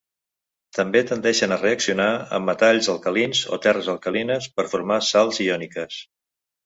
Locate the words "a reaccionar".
1.55-2.07